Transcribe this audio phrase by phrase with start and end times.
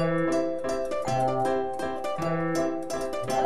[0.00, 0.16] Hello,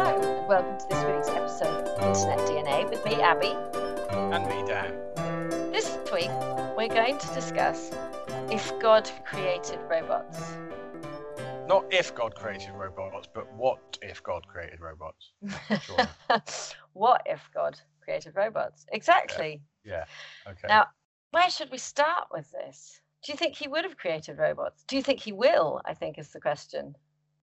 [0.06, 3.56] and welcome to this week's episode of Internet DNA with me, Abby.
[4.14, 4.92] And me, Dan.
[5.72, 6.30] This week,
[6.76, 7.90] we're going to discuss
[8.52, 10.38] if God created robots.
[11.66, 15.32] Not if God created robots, but what if God created robots?
[16.92, 18.86] What if God created robots?
[18.92, 19.60] Exactly.
[19.84, 20.04] Yeah.
[20.46, 20.68] Okay.
[20.68, 20.86] Now,
[21.32, 23.00] where should we start with this?
[23.24, 24.84] Do you think he would have created robots?
[24.86, 25.80] Do you think he will?
[25.84, 26.94] I think is the question.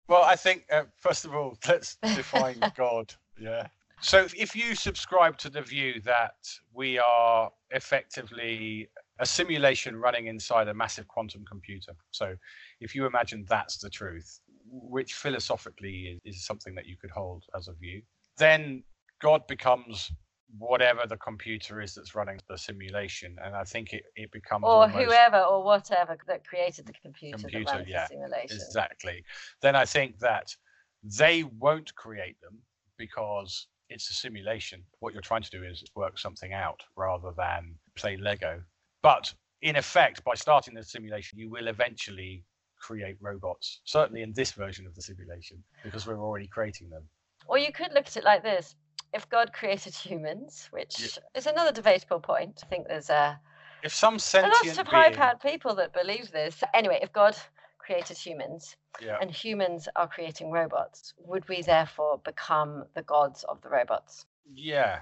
[0.07, 3.13] well, I think uh, first of all, let's define God.
[3.39, 3.67] Yeah.
[4.01, 6.35] So if you subscribe to the view that
[6.73, 8.89] we are effectively
[9.20, 12.35] a simulation running inside a massive quantum computer, so
[12.79, 14.39] if you imagine that's the truth,
[14.71, 18.01] which philosophically is, is something that you could hold as a view,
[18.37, 18.84] then
[19.21, 20.11] God becomes
[20.57, 24.87] whatever the computer is that's running the simulation, and I think it, it becomes Or
[24.87, 28.57] whoever or whatever that created the computer, Computer, that runs yeah, the simulation.
[28.57, 29.23] Exactly.
[29.61, 30.55] Then I think that
[31.03, 32.57] they won't create them
[32.98, 34.84] because it's a simulation.
[34.99, 38.61] What you're trying to do is work something out rather than play Lego.
[39.01, 42.43] But in effect, by starting the simulation, you will eventually
[42.79, 47.04] create robots, certainly in this version of the simulation, because we're already creating them.
[47.48, 48.76] Or you could look at it like this:
[49.13, 52.62] if God created humans, which is another debatable point.
[52.63, 53.40] I think there's a,
[53.84, 56.63] If some sentient a lot of being, high-powered people that believe this.
[56.73, 57.35] Anyway, if God
[57.79, 63.62] created humans yeah, and humans are creating robots, would we therefore become the gods of
[63.62, 64.25] the robots?
[64.53, 65.01] yeah,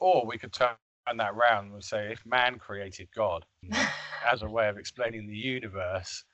[0.00, 0.76] or we could turn
[1.16, 3.44] that round and say, if man created God,
[4.32, 6.24] as a way of explaining the universe,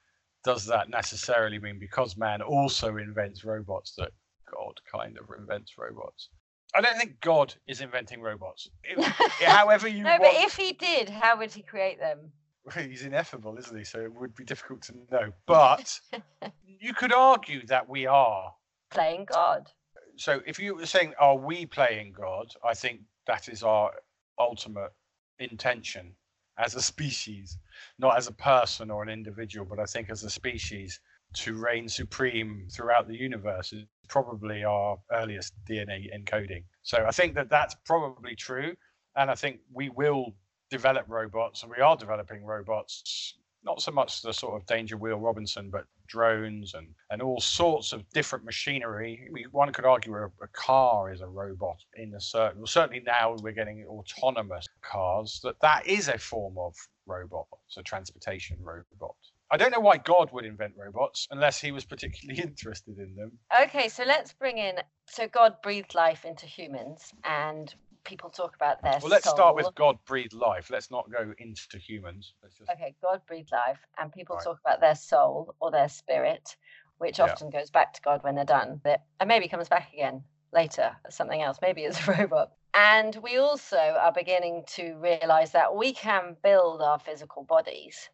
[0.44, 4.12] does that necessarily mean because man also invents robots that
[4.52, 6.30] God kind of invents robots?
[6.76, 8.68] I don't think God is inventing robots.
[8.84, 9.04] If-
[9.46, 12.32] however you no, want, but if he did, how would he create them?
[12.74, 13.84] he's ineffable, isn't he?
[13.84, 15.32] So it would be difficult to know.
[15.46, 15.98] But
[16.66, 18.52] you could argue that we are.
[18.90, 19.70] Playing God.
[20.16, 22.52] So if you were saying, are we playing God?
[22.64, 23.92] I think that is our
[24.38, 24.92] ultimate
[25.38, 26.12] intention
[26.58, 27.58] as a species,
[27.98, 31.00] not as a person or an individual, but I think as a species
[31.34, 36.64] to reign supreme throughout the universe is probably our earliest DNA encoding.
[36.82, 38.74] So I think that that's probably true.
[39.16, 40.34] And I think we will
[40.70, 43.34] develop robots, and we are developing robots,
[43.64, 47.92] not so much the sort of Danger Will Robinson, but drones and, and all sorts
[47.92, 49.28] of different machinery.
[49.32, 53.02] We, one could argue a, a car is a robot in a certain, well, certainly
[53.04, 56.74] now we're getting autonomous cars, that that is a form of
[57.06, 57.46] robot,
[57.76, 59.16] a transportation robot.
[59.50, 63.32] I don't know why God would invent robots unless he was particularly interested in them.
[63.62, 64.76] Okay, so let's bring in.
[65.08, 67.72] So God breathed life into humans, and
[68.04, 69.72] people talk about their Well, let's start with.
[69.76, 70.68] God breathed life.
[70.70, 72.34] Let's not go into humans.
[72.42, 74.44] Let's just Okay, God breathed life, and people Right.
[74.44, 76.56] talk about their soul or their spirit,
[76.98, 77.26] which Yeah.
[77.26, 80.96] often goes back to God when they're done, but, and maybe comes back again later
[81.04, 82.52] as something else, maybe as a robot.
[82.74, 88.10] And we also are beginning to realize that we can build our physical bodies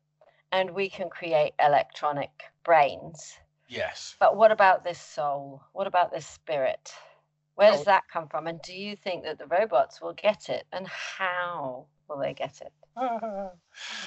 [0.53, 2.31] and we can create electronic
[2.65, 3.39] brains.
[3.69, 4.17] yes.
[4.21, 5.63] But what about this soul?
[5.73, 6.93] What about this spirit?
[7.55, 7.85] Where does Oh.
[7.85, 8.47] that come from?
[8.47, 10.67] And do you think that the robots will get it?
[10.73, 12.73] And how will they get it?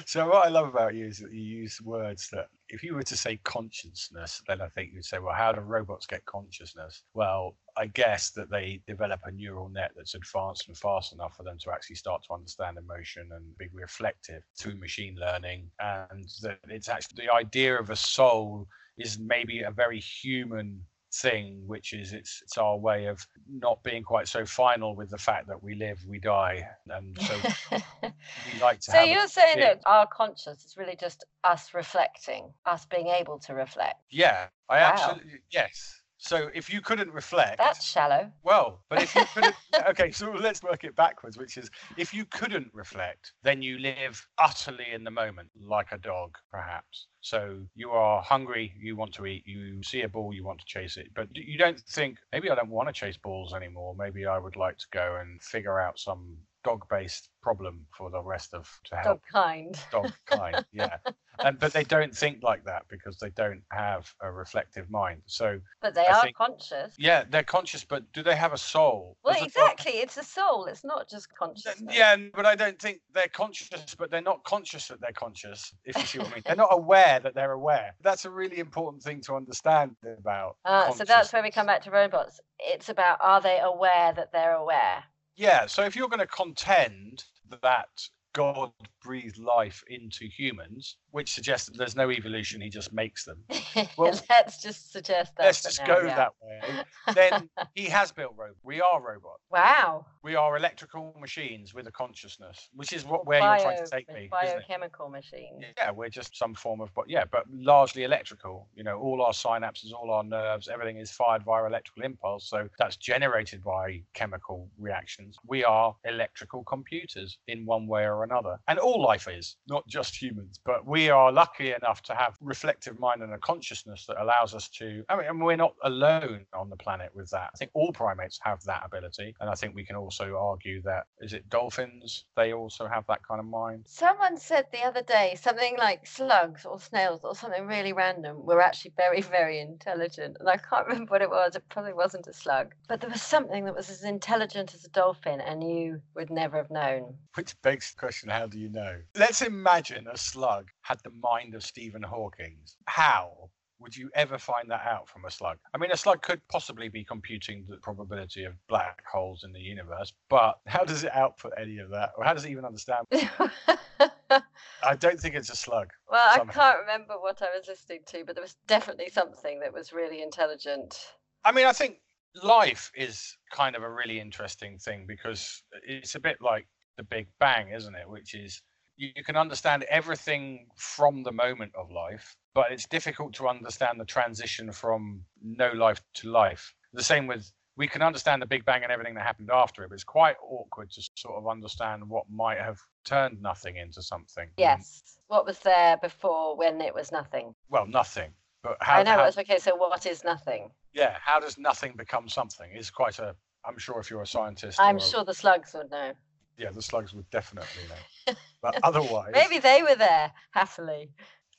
[0.06, 3.04] so what I love about you is that you use words that if you were
[3.04, 7.04] to say consciousness, then I think you'd say, well, how do robots get consciousness?
[7.14, 11.44] Well, I guess that they develop a neural net that's advanced and fast enough for
[11.44, 15.70] them to actually start to understand emotion and be reflective through machine learning.
[15.80, 18.68] And that it's actually the idea of a soul
[18.98, 20.82] is maybe a very human
[21.22, 25.18] thing, which is it's it's our way of not being quite so final with the
[25.18, 27.42] fact that we live, we die, and so
[28.46, 32.86] we like to so you're saying that our conscience is really just us reflecting, us
[32.86, 33.96] being able to reflect.
[34.12, 34.92] Yeah, I Wow.
[34.92, 36.02] absolutely yes.
[36.26, 38.32] So if you couldn't reflect, That's shallow.
[38.42, 39.56] well, but if you couldn't,
[39.90, 44.28] okay, so let's work it backwards, which is if you couldn't reflect, then you live
[44.40, 47.06] utterly in the moment, like a dog, perhaps.
[47.22, 50.66] So you are hungry, you want to eat, you see a ball, you want to
[50.66, 53.94] chase it, but you don't think maybe I don't want to chase balls anymore.
[53.96, 58.54] Maybe I would like to go and figure out some dog-based problem for the rest
[58.56, 59.80] of to help Dog kind.
[59.92, 60.98] dog kind yeah
[61.46, 65.60] and but they don't think like that because they don't have a reflective mind so
[65.82, 66.96] But they I are think- conscious.
[66.98, 69.92] yeah they're conscious but do they have a soul Well, a exactly.
[69.94, 70.66] It's a soul.
[70.66, 71.96] It's not just consciousness.
[71.96, 75.96] yeah but i don't think they're conscious but they're not conscious that they're conscious if
[75.98, 79.04] you see what i mean they're not aware that they're aware that's a really important
[79.04, 82.40] thing to understand about Uh, so that's where we come back to robots.
[82.60, 85.04] It's about are they aware that they're aware?
[85.36, 87.26] Yeah, so if you're going to contend
[87.62, 87.90] that
[88.36, 88.72] God
[89.02, 93.38] breathed life into humans, which suggests that there's no evolution, he just makes them.
[93.98, 95.46] Well, let's just suggest that.
[95.46, 96.16] Let's just now, go yeah.
[96.16, 97.14] that way.
[97.14, 98.60] Then he has built robots.
[98.64, 99.44] We are robots.
[99.52, 100.06] Wow.
[100.24, 104.08] We are electrical machines with a consciousness, which is what where you're trying to take
[104.14, 104.30] me.
[104.32, 105.64] biochemical machines.
[105.78, 108.70] Yeah, we're just some form of, but yeah, but largely electrical.
[108.76, 112.50] You know, all our synapses, all our nerves, everything is fired via electrical impulse.
[112.50, 115.38] So that's generated by chemical reactions.
[115.46, 118.60] We are electrical computers in one way or another.
[118.68, 120.60] And all life is, not just humans.
[120.66, 124.68] But we are lucky enough to have reflective mind and a consciousness that allows us
[124.80, 125.04] to.
[125.10, 127.52] I mean, and we're not alone on the planet with that.
[127.54, 129.36] I think all primates have that ability.
[129.40, 132.26] And I think we can also argue that, is it dolphins?
[132.36, 133.86] They also have that kind of mind.
[133.88, 138.62] Someone said the other day something like slugs or snails or something really random were
[138.62, 140.38] actually very, very intelligent.
[140.40, 141.56] And I can't remember what it was.
[141.56, 142.74] It probably wasn't a slug.
[142.88, 146.58] But there was something that was as intelligent as a dolphin and you would never
[146.58, 147.16] have known.
[147.36, 148.98] Which begs the question, how do you know?
[149.16, 152.58] Let's imagine a slug had the mind of Stephen Hawking.
[152.86, 155.58] How would you ever find that out from a slug?
[155.74, 159.60] I mean, a slug could possibly be computing the probability of black holes in the
[159.60, 162.12] universe, but how does it output any of that?
[162.18, 163.06] Or how does it even understand?
[163.12, 165.92] I don't think it's a slug.
[166.10, 169.74] Well, I can't remember what I was listening to, but there was definitely something that
[169.74, 170.98] was really intelligent.
[171.44, 172.00] I mean, I think
[172.44, 177.28] life is kind of a really interesting thing because it's a bit like the Big
[177.40, 178.10] Bang, isn't it?
[178.10, 178.62] Which is
[178.98, 184.00] you, you can understand everything from the moment of life, but it's difficult to understand
[184.00, 186.74] the transition from no life to life.
[186.94, 189.90] The same with we can understand the Big Bang and everything that happened after it,
[189.90, 194.46] but it's quite awkward to sort of understand what might have turned nothing into something.
[194.46, 194.52] Mm.
[194.58, 195.20] Yes.
[195.28, 197.54] What was there before when it was nothing?
[197.70, 198.32] Well, nothing.
[198.64, 199.12] But how, I know.
[199.12, 199.60] how It's okay.
[199.60, 200.72] So what is nothing?
[200.94, 202.72] yeah, how does nothing become something?
[202.72, 203.36] Is quite a.
[203.66, 206.14] I'm sure if you're a scientist, I'm or a- sure the slugs would know.
[206.58, 208.34] Yeah, the slugs would definitely know.
[208.62, 211.12] But otherwise, Maybe they were there happily.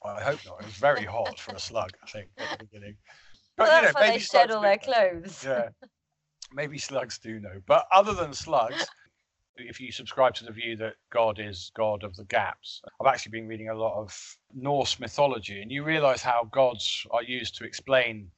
[0.05, 0.61] I hope not.
[0.61, 2.97] It was very hot for a slug, I think, at the beginning.
[3.57, 4.83] Well, But you know, why they shed all their know.
[4.83, 5.45] clothes.
[5.45, 5.69] Yeah,
[6.53, 7.61] maybe slugs do know.
[7.67, 8.87] But other than slugs,
[9.57, 13.31] if you subscribe to the view that God is God of the gaps, I've actually
[13.31, 17.65] been reading a lot of Norse mythology, and you realise how gods are used to
[17.65, 18.31] explain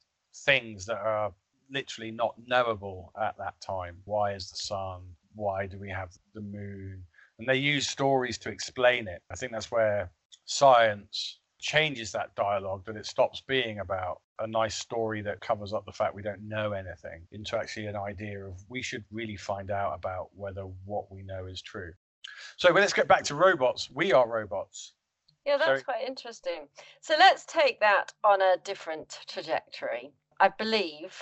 [0.45, 1.33] things that are
[1.71, 3.97] literally not knowable at that time.
[4.05, 5.01] Why is the sun?
[5.35, 7.03] Why do we have the moon?
[7.37, 9.21] And they use stories to explain it.
[9.31, 10.11] I think that's where
[10.45, 15.85] science changes that dialogue, that it stops being about a nice story that covers up
[15.85, 19.69] the fact we don't know anything into actually an idea of we should really find
[19.69, 21.91] out about whether what we know is true.
[22.57, 23.89] So well, let's get back to robots.
[23.93, 24.93] We are robots.
[25.45, 25.83] Yeah, that's Sorry.
[25.83, 26.67] quite interesting.
[27.01, 30.11] So let's take that on a different trajectory.
[30.39, 31.21] I believe,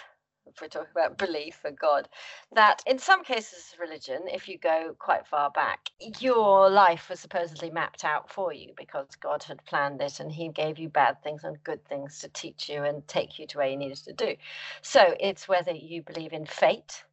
[0.50, 2.08] if we're talking about belief and God,
[2.54, 7.70] that in some cases religion, if you go quite far back, your life was supposedly
[7.70, 11.44] mapped out for you because God had planned it and He gave you bad things
[11.44, 14.36] and good things to teach you and take you to where you needed to do.
[14.82, 17.04] So it's whether you believe in fate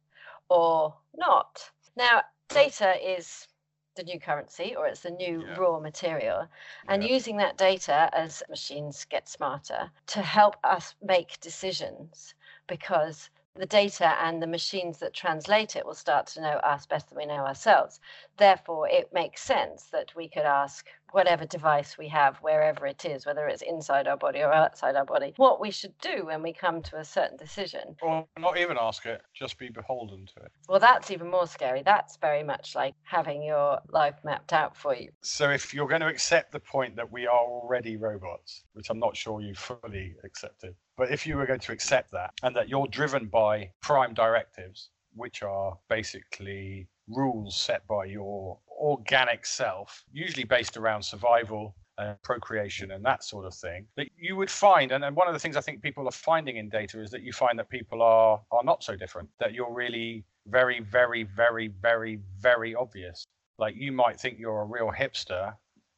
[0.49, 1.69] or not.
[1.95, 3.47] Now, data is
[3.95, 5.57] the new currency or it's the new Yeah.
[5.57, 6.47] raw material
[6.87, 7.09] and Yeah.
[7.09, 12.35] using that data as machines get smarter to help us make decisions
[12.67, 17.05] because the data and the machines that translate it will start to know us better
[17.09, 17.99] than we know ourselves.
[18.37, 23.25] Therefore, it makes sense that we could ask whatever device we have, wherever it is,
[23.25, 26.53] whether it's inside our body or outside our body, what we should do when we
[26.53, 27.95] come to a certain decision.
[28.01, 30.51] Or not even ask it, just be beholden to it.
[30.67, 31.83] Well, that's even more scary.
[31.83, 35.09] That's very much like having your life mapped out for you.
[35.21, 38.99] So if you're going to accept the point that we are already robots, which I'm
[38.99, 42.69] not sure you fully accepted, but if you were going to accept that and that
[42.69, 50.43] you're driven by prime directives, which are basically rules set by your organic self, usually
[50.43, 55.03] based around survival and procreation and that sort of thing, that you would find, and,
[55.03, 57.31] and one of the things I think people are finding in data is that you
[57.31, 62.19] find that people are are not so different, that you're really very, very, very, very,
[62.39, 63.25] very obvious.
[63.57, 65.53] Like you might think you're a real hipster,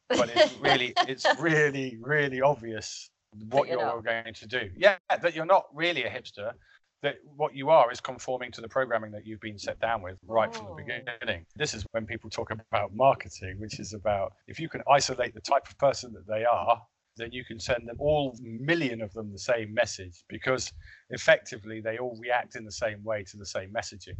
[0.08, 3.10] but it's really it's really really obvious
[3.50, 6.52] what you're you're, going to do yeah that you're not really a hipster
[7.02, 10.16] that what you are is conforming to the programming that you've been set down with
[10.26, 10.76] right from the Oh.
[10.76, 15.34] beginning this is when people talk about marketing which is about if you can isolate
[15.34, 16.80] the type of person that they are
[17.16, 20.72] then you can send them all million of them the same message because
[21.10, 24.18] effectively they all react in the same way to the same messaging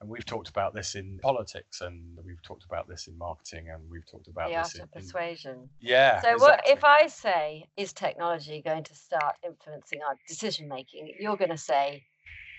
[0.00, 3.82] and we've talked about this in politics and we've talked about this in marketing and
[3.90, 5.68] we've talked about the this art in, of in persuasion.
[5.80, 6.20] yeah.
[6.22, 6.82] So, what if.
[6.84, 11.12] I say, is technology going to start influencing our decision making?
[11.20, 12.02] You're going to say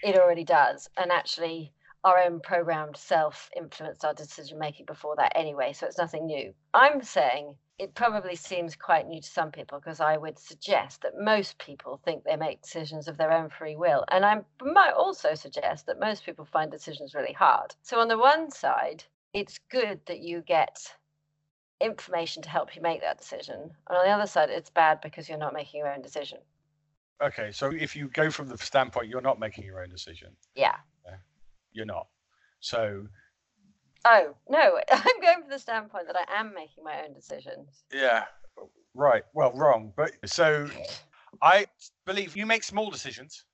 [0.03, 0.89] it already does.
[0.97, 5.97] And actually, our own programmed self influenced our decision making before that anyway, so it's
[5.97, 6.53] nothing new.
[6.73, 11.19] I'm saying it probably seems quite new to some people because I would suggest that
[11.19, 14.05] most people think they make decisions of their own free will.
[14.09, 17.73] And I might also suggest that most people find decisions really hard.
[17.81, 19.03] So, on the one side,
[19.33, 20.95] it's good that you get
[21.79, 23.71] information to help you make that decision.
[23.89, 26.39] And on the other side, it's bad because you're not making your own decision.
[27.21, 30.75] Okay, so if you go from the standpoint you're not making your own decision, Yeah.
[31.71, 32.07] you're not.
[32.59, 33.07] So
[34.03, 37.83] Oh, no, I'm going from the standpoint that I am making my own decisions.
[37.93, 38.25] yeah,
[38.95, 39.23] right.
[39.33, 39.93] Well, wrong.
[39.95, 40.67] But so
[41.41, 41.67] I
[42.05, 43.45] believe you make small decisions,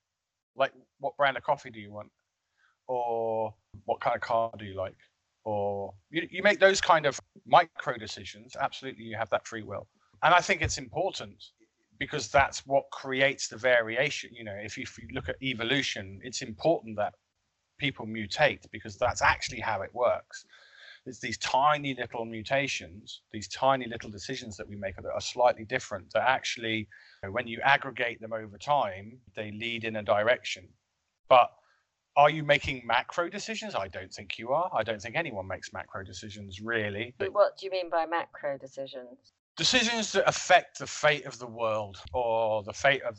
[0.55, 2.09] like what brand of coffee do you want,
[2.87, 3.53] or
[3.85, 4.95] what kind of car do you like,
[5.43, 8.55] or you, you make those kind of micro decisions.
[8.55, 9.87] Absolutely, you have that free will,
[10.23, 11.43] and I think it's important
[11.99, 14.29] because that's what creates the variation.
[14.33, 17.13] You know, if you, if you look at evolution, it's important that
[17.77, 20.45] people mutate because that's actually how it works.
[21.05, 25.63] It's these tiny little mutations, these tiny little decisions that we make that are slightly
[25.63, 26.89] different that actually,
[27.29, 30.67] when you aggregate them over time, they lead in a direction.
[31.29, 31.49] But
[32.17, 33.75] are you making macro decisions?
[33.75, 34.69] I don't think you are.
[34.73, 37.13] I don't think anyone makes macro decisions really.
[37.17, 39.33] But what do you mean by macro decisions?
[39.57, 43.17] Decisions that affect the fate of the world or the fate of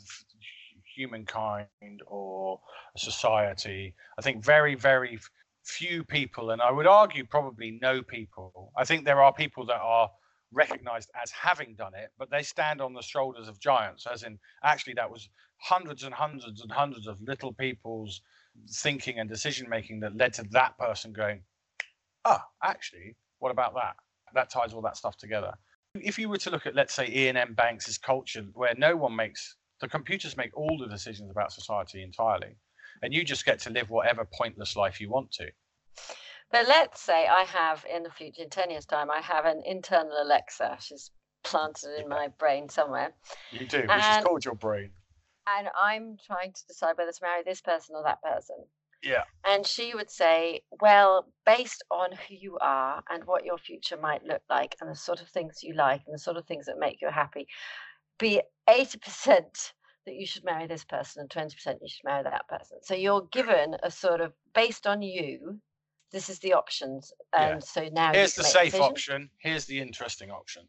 [0.97, 1.67] humankind
[2.07, 2.61] or
[2.97, 3.95] society.
[4.19, 5.19] I think very, very
[5.65, 8.73] few people, and I would argue probably no people.
[8.77, 10.09] I think there are people that are
[10.53, 14.39] recognized as having done it, but they stand on the shoulders of giants, as in
[14.65, 15.29] actually that was
[15.61, 18.23] hundreds and hundreds and hundreds of little people's
[18.73, 21.43] thinking and decision making that led to that person going,
[22.25, 23.95] ah, actually, what about that?
[24.35, 25.53] That ties all that stuff together.
[25.95, 27.55] If you were to look at, let's say, Iain M.
[27.55, 32.57] Banks's culture, where no one makes the computers make all the decisions about society entirely,
[33.03, 35.47] and you just get to live whatever pointless life you want to.
[36.51, 39.63] But let's say I have in the future, in 10 years' time, I have an
[39.67, 40.79] internal Alexa.
[40.81, 41.11] She's
[41.45, 43.13] planted in my brain somewhere.
[43.53, 44.91] You do, which is called your brain.
[45.47, 48.57] And I'm trying to decide whether to marry this person or that person.
[49.03, 49.23] Yeah.
[49.47, 54.25] And she would say, well, based on who you are and what your future might
[54.25, 56.79] look like and the sort of things you like and the sort of things that
[56.79, 57.47] make you happy,
[58.19, 58.97] be 80%
[60.07, 62.79] that you should marry this person and 20% you should marry that person.
[62.83, 65.61] So you're given a sort of, based on you,
[66.11, 67.13] this is the options.
[67.35, 67.53] Yeah.
[67.53, 69.31] And so now Here's the can make a safe option.
[69.39, 70.63] Here's the interesting option.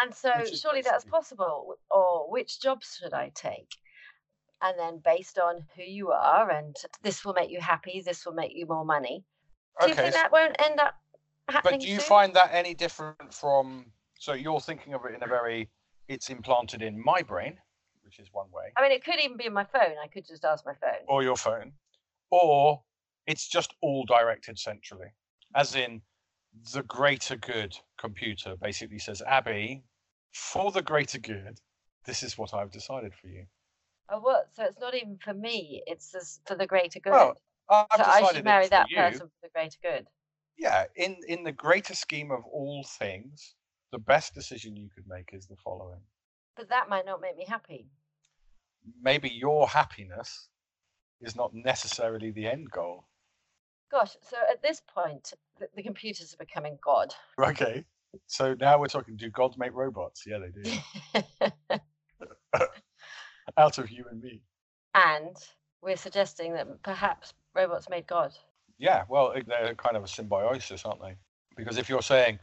[0.00, 1.74] And so, surely that's possible.
[1.90, 3.68] Or which jobs should I take?
[4.62, 8.34] And then, based on who you are, and this will make you happy, this will
[8.34, 9.24] make you more money.
[9.80, 10.94] Do you think that won't end up
[11.48, 11.78] happening?
[11.78, 12.08] but do you soon?
[12.08, 13.86] find that any different from?
[14.18, 15.70] So you're thinking of it in a very,
[16.08, 17.56] it's implanted in my brain,
[18.02, 19.94] which is one way, I mean, it could even be in my phone.
[20.02, 21.06] I could just ask my phone.
[21.08, 21.72] or your phone,
[22.30, 22.82] or
[23.26, 25.14] it's just all directed centrally,
[25.54, 26.02] as in
[26.74, 29.84] the greater good computer basically says, Abby,
[30.32, 31.60] for the greater good,
[32.04, 33.46] this is what I've decided for you.
[34.12, 34.48] Oh, what?
[34.54, 35.82] So it's not even for me.
[35.86, 37.12] It's just for the greater good.
[37.12, 37.36] Well,
[37.68, 38.96] I've so I should marry that you.
[38.96, 40.06] person for the greater good.
[40.58, 43.54] yeah in in the greater scheme of all things
[43.92, 46.00] the best decision you could make is the following
[46.56, 47.86] But that might not make me happy.
[49.00, 50.48] maybe your happiness
[51.20, 53.04] is not necessarily the end goal
[53.90, 54.16] Gosh.
[54.22, 57.12] So at this point, the, the computers are becoming God.
[57.40, 57.84] okay
[58.26, 60.70] so now we're talking do gods make robots yeah they do
[63.56, 64.42] out of you and me
[64.94, 65.36] and
[65.82, 68.32] we're suggesting that perhaps robots made God.
[68.78, 71.14] yeah well they're kind of a symbiosis aren't they
[71.56, 72.38] because if you're saying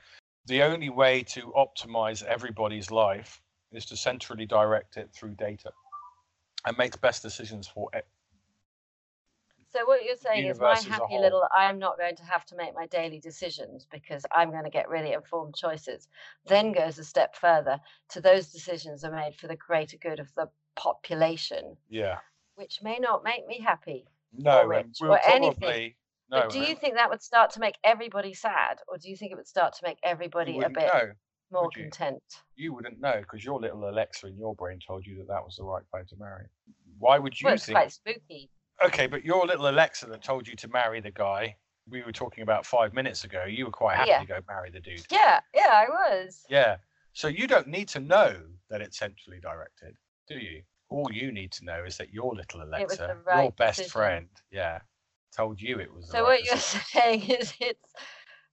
[0.46, 5.72] the only way to optimize everybody's life is to centrally direct it through data
[6.66, 8.00] and make best decisions for e-
[9.72, 12.24] So what you're saying is my universe as a happy little I'm not going to
[12.24, 16.08] have to make my daily decisions because I'm going to get really informed choices.
[16.48, 20.34] Then goes a step further to those decisions are made for the greater good of
[20.36, 22.18] the population, yeah
[22.58, 24.06] which may not make me happy.
[24.34, 25.56] No, or rich we'll or anything.
[25.60, 25.96] probably
[26.30, 26.42] no.
[26.42, 29.32] but do you think that would start to make everybody sad or do you think
[29.32, 31.12] it would start to make everybody a bit know?
[31.52, 31.84] more you?
[31.84, 32.22] content?
[32.56, 35.56] You wouldn't know because your little Alexa in your brain told you that that was
[35.58, 36.46] the right guy to marry.
[37.00, 37.78] Why would you Well, it's think?
[37.78, 38.50] quite spooky.
[38.84, 41.56] Okay, but your little Alexa that told you to marry the guy
[41.90, 44.20] we were talking about five minutes ago, you were quite happy Yeah.
[44.20, 45.06] to go marry the dude.
[45.10, 46.44] Yeah, yeah, I was.
[46.50, 46.78] Yeah.
[47.14, 48.36] So you don't need to know
[48.70, 49.96] that it's centrally directed,
[50.28, 50.62] do you?
[50.90, 53.92] All you need to know is that your little Alexa, the your best decision.
[53.92, 54.80] friend, yeah,
[55.36, 57.94] told you it was So right what you're saying is it's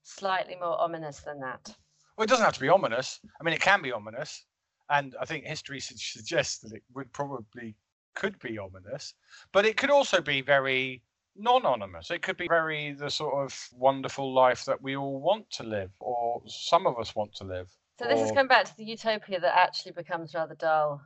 [0.02, 1.74] slightly more ominous than that.
[2.16, 3.20] Well, it doesn't have to be ominous.
[3.40, 4.44] I mean, it can be ominous,
[4.90, 7.76] and I think history suggests that it would probably
[8.14, 9.14] could be ominous,
[9.52, 11.02] but it could also be very
[11.36, 12.10] non-anonymous.
[12.10, 15.90] It could be very the sort of wonderful life that we all want to live,
[16.00, 17.68] or some of us want to live.
[17.98, 18.22] So this or...
[18.22, 21.00] has come back to the utopia that actually becomes rather dull.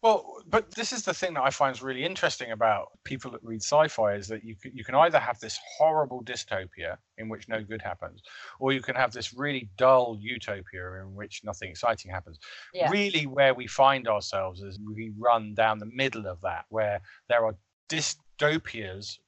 [0.00, 3.42] Well, but this is the thing that I find is really interesting about people that
[3.42, 7.48] read sci-fi is that you can, you can either have this horrible dystopia in which
[7.48, 8.22] no good happens,
[8.60, 12.38] or you can have this really dull utopia in which nothing exciting happens.
[12.72, 12.90] Yeah.
[12.90, 17.44] Really, where we find ourselves is we run down the middle of that, where there
[17.44, 17.56] are
[17.88, 19.18] dystopias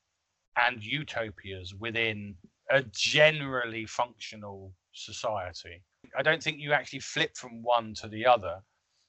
[0.57, 2.37] and utopias within
[2.71, 5.83] a generally functional society.
[6.17, 8.61] I don't think you actually flip from one to the other.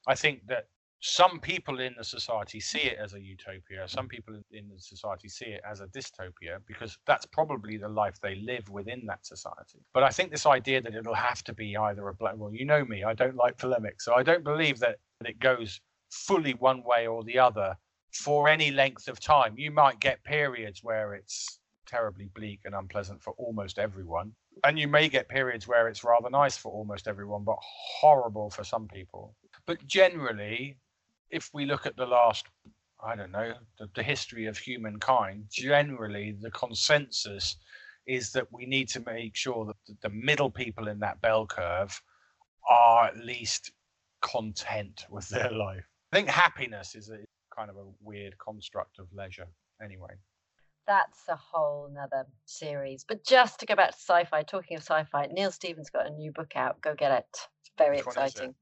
[0.07, 0.65] I think that
[1.01, 2.93] some people in the society see mm.
[2.93, 3.87] it as a utopia.
[3.87, 8.19] Some people in the society see it as a dystopia because that's probably the life
[8.21, 9.79] they live within that society.
[9.95, 12.65] But I think this idea that it'll have to be either a black, well, you
[12.65, 14.05] know me, I don't like polemics.
[14.05, 15.81] So I don't believe that it goes
[16.11, 17.75] fully one way or the other
[18.13, 19.55] for any length of time.
[19.57, 24.33] You might get periods where it's terribly bleak and unpleasant for almost everyone.
[24.63, 28.63] And you may get periods where it's rather nice for almost everyone, but horrible for
[28.63, 29.35] some people.
[29.65, 30.77] But generally,
[31.31, 32.45] if we look at the last,
[33.03, 37.55] I don't know, the, the history of humankind, generally the consensus
[38.05, 42.01] is that we need to make sure that the middle people in that bell curve
[42.69, 43.71] are at least
[44.21, 45.85] content with their life.
[46.11, 47.17] I think happiness is a
[47.55, 49.47] kind of a weird construct of leisure,
[49.83, 50.13] anyway.
[50.87, 53.05] That's a whole nother series.
[53.07, 56.31] But just to go back to sci-fi, talking of sci-fi, Neal Stephenson's got a new
[56.31, 56.81] book out.
[56.81, 57.25] Go get it.
[57.31, 58.55] It's very Which one is exciting.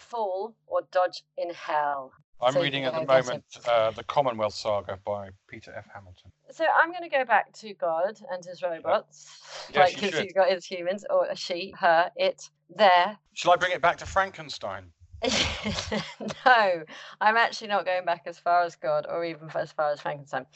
[0.00, 2.12] Fall or Dodge in Hell.
[2.42, 3.24] I'm So reading at the go get it.
[3.26, 5.86] moment uh, the Commonwealth Saga by Peter F.
[5.94, 6.32] Hamilton.
[6.50, 10.32] So I'm going to go back to God and his robots, Yes, like his, he's
[10.32, 13.18] got his humans, or a she, her, it, there.
[13.34, 14.90] Shall I bring it back to Frankenstein?
[16.46, 16.82] no,
[17.20, 20.46] I'm actually not going back as far as God or even as far as Frankenstein.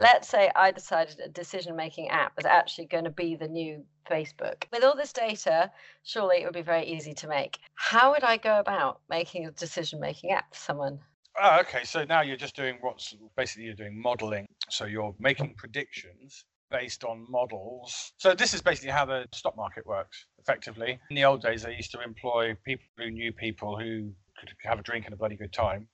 [0.00, 3.84] Let's say I decided a decision making app was actually going to be the new
[4.10, 4.64] Facebook.
[4.72, 5.70] With all this data,
[6.04, 7.58] surely it would be very easy to make.
[7.74, 11.00] How would I go about making a decision making app for someone?
[11.40, 11.84] Oh, okay.
[11.84, 14.46] So now you're just doing what's basically you're doing modeling.
[14.70, 18.12] So you're making predictions based on models.
[18.16, 20.98] So this is basically how the stock market works effectively.
[21.10, 24.78] In the old days, they used to employ people who knew people who could have
[24.78, 25.88] a drink and a bloody good time.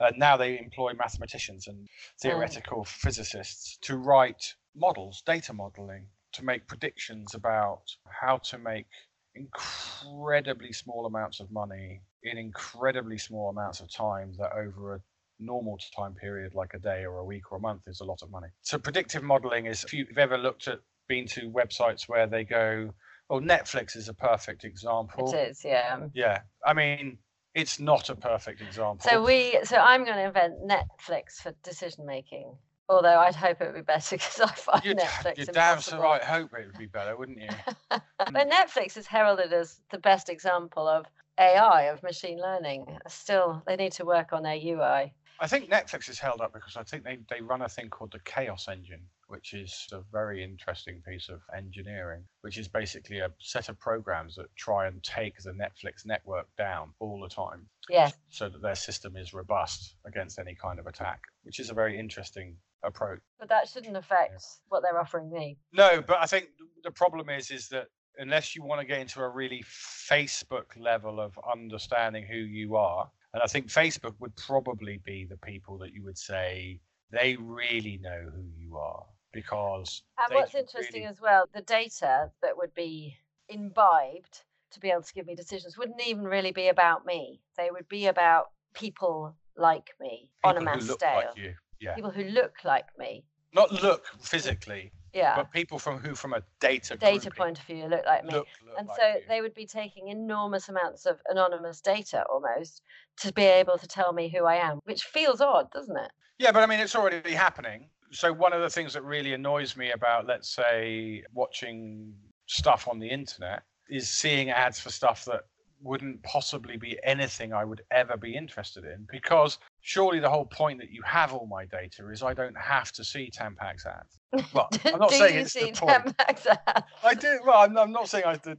[0.00, 1.88] Uh, now they employ mathematicians and
[2.22, 8.86] theoretical physicists to write models, data modeling, to make predictions about how to make
[9.34, 15.00] incredibly small amounts of money in incredibly small amounts of time that over a
[15.38, 18.22] normal time period like a day or a week or a month is a lot
[18.22, 18.48] of money.
[18.62, 22.94] So predictive modeling is if you've ever looked at been to websites where they go,
[23.28, 25.32] oh Netflix is a perfect example.
[25.34, 26.06] It is, yeah.
[26.14, 26.40] Yeah.
[26.64, 27.18] I mean,
[27.54, 29.08] it's not a perfect example.
[29.08, 32.56] So we, so I'm going to invent Netflix for decision making.
[32.88, 36.00] Although I'd hope it would be better because I find you'd, Netflix you'd damn so
[36.00, 37.48] right hope it would be better, wouldn't you?
[38.22, 38.34] Hmm.
[38.34, 41.06] but Netflix is heralded as the best example of
[41.38, 42.98] AI, of machine learning.
[43.08, 45.14] Still, they need to work on their UI.
[45.40, 48.12] I think Netflix is held up because I think they, they run a thing called
[48.12, 53.30] the Chaos Engine, which is a very interesting piece of engineering, which is basically a
[53.38, 58.12] set of programs that try and take the Netflix network down all the time Yes.
[58.28, 61.96] so that their system is robust against any kind of attack, which is a very
[61.98, 63.20] interesting approach.
[63.38, 65.58] But that shouldn't affect what they're offering me.
[65.72, 66.48] No, but I think
[66.82, 67.86] the problem is is that
[68.18, 73.08] unless you want to get into a really Facebook level of understanding who you are,
[73.32, 76.80] and I think Facebook would probably be the people that you would say
[77.12, 82.30] they really know who you are because And what's interesting really- as well, the data
[82.42, 83.16] that would be
[83.48, 87.40] imbibed to be able to give me decisions wouldn't even really be about me.
[87.56, 91.14] They would be about people like me on a people who mass look scale.
[91.16, 91.54] like you.
[91.80, 93.24] Yeah, People who look like me.
[93.52, 95.34] not look physically, Yeah.
[95.34, 98.32] but people from who, from a data data point of view look like me.
[98.34, 99.22] look, look and like so you.
[99.28, 102.82] they would be taking enormous amounts of anonymous data almost
[103.16, 106.12] to be able to tell me who I am, which feels odd, doesn't it?
[106.38, 107.90] Yeah, but I mean, it's already happening.
[108.12, 112.12] So one of the things that really annoys me about, let's say, watching
[112.46, 115.42] stuff on the internet is seeing ads for stuff that
[115.82, 119.06] wouldn't possibly be anything I would ever be interested in.
[119.10, 122.92] Because surely the whole point that you have all my data is I don't have
[122.92, 124.18] to see Tampax ads.
[124.52, 126.04] Well, I'm not saying you it's see the point.
[126.04, 126.86] Tampax ads?
[127.02, 127.40] I do.
[127.46, 128.58] Well, I'm, I'm not saying I did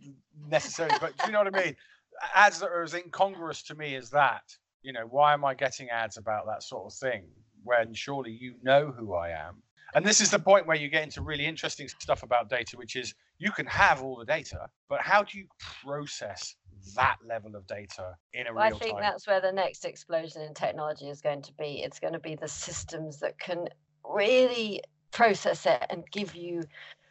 [0.49, 1.75] necessarily, but do you know what I mean?
[2.35, 4.43] Ads that are as incongruous to me as that.
[4.81, 7.25] You know, why am I getting ads about that sort of thing
[7.63, 9.61] when surely you know who I am?
[9.93, 12.95] And this is the point where you get into really interesting stuff about data, which
[12.95, 15.47] is you can have all the data, but how do you
[15.83, 16.55] process
[16.95, 19.01] that level of data in a Well, I think time?
[19.01, 21.83] that's where the next explosion in technology is going to be.
[21.83, 23.67] It's going to be the systems that can
[24.05, 26.63] really process it and give you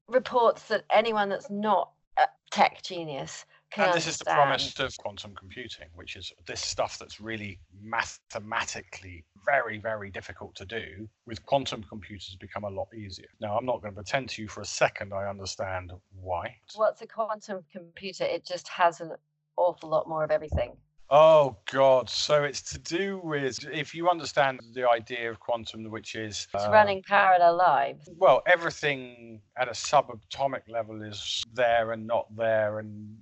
[0.08, 3.44] reports that anyone that's not a tech genius
[3.76, 9.24] and this is the promise of quantum computing, which is this stuff that's really mathematically
[9.44, 11.09] very, very difficult to do.
[11.26, 13.28] With quantum computers, become a lot easier.
[13.40, 16.56] Now, I'm not going to pretend to you for a second I understand why.
[16.74, 18.24] What's a quantum computer?
[18.24, 19.12] It just has an
[19.56, 20.76] awful lot more of everything.
[21.12, 22.09] Oh God!
[22.09, 26.64] So it's to do with if you understand the idea of quantum, which is It's
[26.64, 28.09] uh, running parallel lives.
[28.16, 32.78] well, everything at a subatomic level is there and not there.
[32.78, 33.16] And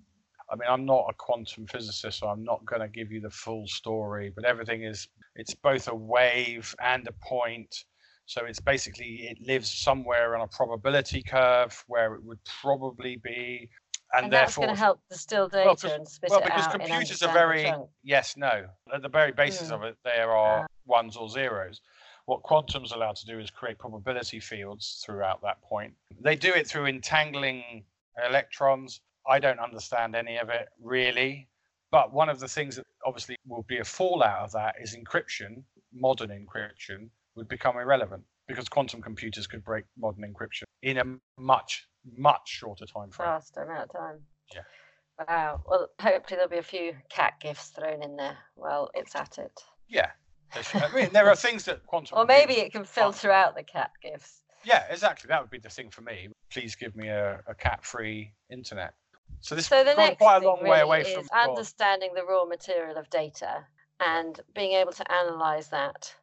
[0.50, 3.30] I mean, I'm not a quantum physicist, so I'm not going to give you the
[3.30, 4.32] full story.
[4.34, 7.84] But everything is it's both a wave and a point.
[8.26, 13.70] So it's basically it lives somewhere on a probability curve where it would probably be,
[14.12, 16.66] and, And, that's therefore going to help distill data Well, and spit well, it because
[16.66, 18.66] out in computers are very yes, no.
[18.92, 19.74] At the very basis Mm.
[19.74, 21.80] of it, there are ones or zeros.
[22.26, 25.94] What quantum's allowed to do is create probability fields throughout that point.
[26.20, 27.84] They do it through entangling
[28.26, 29.00] electrons.
[29.28, 31.48] I don't understand any of it really.
[31.90, 35.62] But one of the things that obviously will be a fallout of that is encryption,
[35.92, 41.86] modern encryption, would become irrelevant because quantum computers could break modern encryption in a much,
[42.16, 43.26] much shorter time frame.
[43.26, 44.18] faster amount of time.
[44.54, 44.62] Yeah.
[45.26, 45.62] Wow.
[45.66, 49.52] Well, hopefully there'll be a few cat GIFs thrown in there while it's at it.
[49.88, 50.10] Yeah.
[50.54, 53.56] there I mean, there are things that quantum Or maybe it can can't filter out
[53.56, 54.42] the cat GIFs.
[54.64, 55.28] Yeah, exactly.
[55.28, 56.28] That would be the thing for me.
[56.50, 58.94] Please give me a, a cat-free internet.
[59.40, 62.24] So this So the next quite a long way really away is from understanding the
[62.24, 63.64] raw material of data
[64.00, 66.14] and being able to analyze that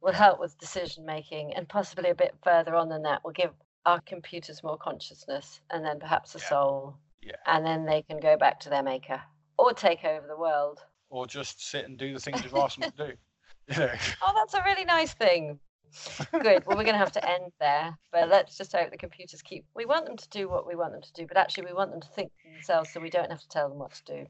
[0.00, 3.52] will help with decision making and possibly a bit further on than that will give
[3.86, 6.48] our computers more consciousness and then perhaps a Yeah.
[6.48, 7.36] soul Yeah.
[7.46, 9.22] and then they can go back to their maker
[9.58, 12.90] or take over the world or just sit and do the things you've asked them
[12.92, 13.16] to do.
[13.68, 13.92] You know,
[14.22, 15.60] oh that's a really nice thing
[16.42, 19.42] good well we're going to have to end there but let's just hope the computers
[19.42, 21.72] keep we want them to do what we want them to do but actually we
[21.72, 24.04] want them to think for themselves so we don't have to tell them what to
[24.04, 24.26] do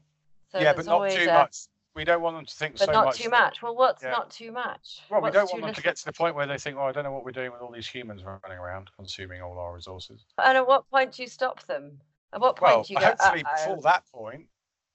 [0.51, 1.55] so yeah, but not too a- much.
[1.95, 3.17] We don't want them to think but so not much.
[3.19, 3.61] too much.
[3.61, 4.11] Well, what's Yeah.
[4.11, 5.01] not too much?
[5.09, 6.91] Well, we don't want them to get to the point where they think, "Oh, I
[6.91, 10.25] don't know what we're doing with all these humans running around, consuming all our resources."
[10.37, 11.99] And at what point do you stop them?
[12.33, 13.05] At what point Well, do you go?
[13.07, 14.47] hopefully before that point,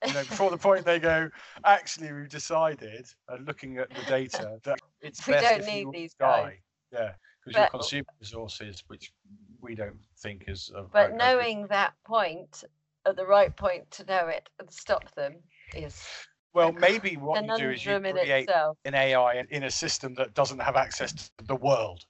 [0.07, 1.31] you know, before the point they go,
[1.65, 5.87] actually, we've decided, uh, looking at the data, that it's We best don't if need
[5.87, 6.45] you these guys.
[6.45, 6.59] die.
[6.93, 7.13] Yeah,
[7.45, 9.13] because you're consuming resources which
[9.61, 10.71] we don't think is.
[10.93, 12.65] But knowing that point
[13.05, 15.43] at the right point to know it and stop them
[15.77, 16.05] is
[16.53, 18.49] well, maybe what you do is you create
[18.85, 22.07] an AI in- a system that doesn't have access to the world.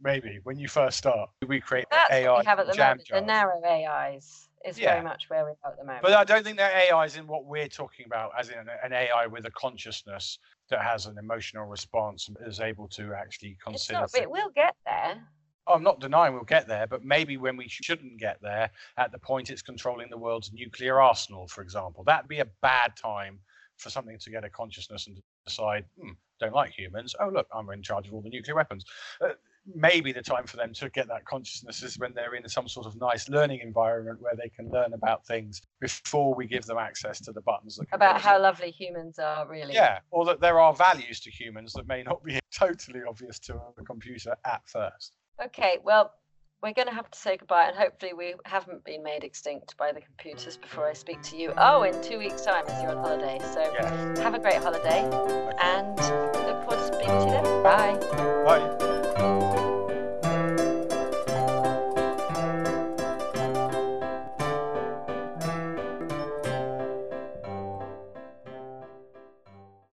[0.00, 3.08] Maybe when you first start, we create That's AI what we have at the moment.
[3.10, 4.92] The narrow AIs is Yeah.
[4.92, 6.02] very much where we are at the moment.
[6.02, 8.92] But I don't think that AI is in what we're talking about, as in an-
[8.92, 13.62] AI with a consciousness that has an emotional response and is able to actually it's
[13.64, 14.00] consider.
[14.00, 14.10] not.
[14.10, 14.22] things.
[14.22, 15.26] It will get there.
[15.66, 19.18] I'm not denying we'll get there, but maybe when we shouldn't get there, at the
[19.18, 23.38] point it's controlling the world's nuclear arsenal, for example, that'd be a bad time
[23.76, 27.14] for something to get a consciousness and decide, hmm, don't like humans.
[27.20, 28.84] Oh, look, I'm in charge of all the nuclear weapons.
[29.20, 29.30] Uh,
[29.74, 32.86] maybe the time for them to get that consciousness is when they're in some sort
[32.86, 37.20] of nice learning environment where they can learn about things before we give them access
[37.20, 39.74] to the buttons that About how lovely humans are, really.
[39.74, 43.54] yeah, or that there are values to humans that may not be totally obvious to
[43.78, 45.12] a computer at first.
[45.44, 46.12] Okay, well,
[46.62, 49.92] we're going to have to say goodbye, and hopefully, we haven't been made extinct by
[49.92, 51.54] the computers before I speak to you.
[51.56, 53.38] Oh, in two weeks' time, as you're on holiday.
[53.54, 54.22] So Yeah.
[54.22, 55.00] have a great holiday,
[55.58, 55.96] and
[56.46, 57.62] look forward to speaking to you then.
[57.62, 57.96] Bye.
[58.44, 59.59] Bye.